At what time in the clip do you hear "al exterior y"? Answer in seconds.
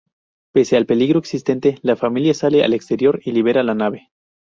2.65-3.33